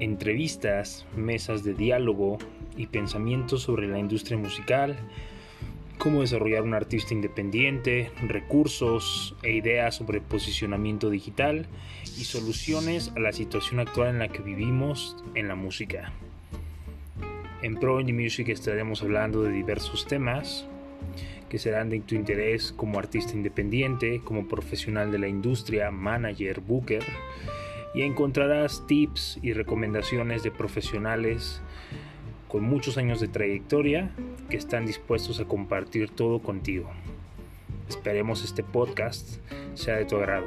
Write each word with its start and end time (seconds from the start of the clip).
entrevistas, 0.00 1.06
mesas 1.16 1.64
de 1.64 1.74
diálogo 1.74 2.38
y 2.76 2.86
pensamientos 2.86 3.62
sobre 3.62 3.88
la 3.88 3.98
industria 3.98 4.36
musical, 4.38 4.96
cómo 5.98 6.20
desarrollar 6.20 6.62
un 6.62 6.74
artista 6.74 7.14
independiente, 7.14 8.10
recursos 8.26 9.36
e 9.42 9.52
ideas 9.52 9.94
sobre 9.94 10.20
posicionamiento 10.20 11.10
digital 11.10 11.66
y 12.18 12.24
soluciones 12.24 13.12
a 13.16 13.20
la 13.20 13.32
situación 13.32 13.80
actual 13.80 14.10
en 14.10 14.18
la 14.18 14.28
que 14.28 14.42
vivimos 14.42 15.16
en 15.34 15.48
la 15.48 15.54
música. 15.54 16.12
En 17.62 17.76
Pro 17.76 18.00
Indie 18.00 18.14
Music 18.14 18.48
estaremos 18.48 19.02
hablando 19.02 19.42
de 19.42 19.50
diversos 19.50 20.06
temas 20.06 20.66
que 21.48 21.58
serán 21.58 21.88
de 21.88 22.00
tu 22.00 22.14
interés 22.14 22.72
como 22.72 22.98
artista 22.98 23.32
independiente, 23.32 24.20
como 24.24 24.48
profesional 24.48 25.12
de 25.12 25.18
la 25.18 25.28
industria, 25.28 25.90
manager, 25.90 26.60
booker, 26.60 27.04
y 27.94 28.02
encontrarás 28.02 28.86
tips 28.86 29.38
y 29.42 29.52
recomendaciones 29.52 30.42
de 30.42 30.50
profesionales 30.50 31.62
con 32.48 32.64
muchos 32.64 32.98
años 32.98 33.20
de 33.20 33.28
trayectoria 33.28 34.10
que 34.50 34.56
están 34.56 34.86
dispuestos 34.86 35.40
a 35.40 35.44
compartir 35.44 36.10
todo 36.10 36.40
contigo. 36.40 36.90
Esperemos 37.88 38.44
este 38.44 38.62
podcast 38.62 39.38
sea 39.74 39.96
de 39.96 40.04
tu 40.04 40.16
agrado. 40.16 40.46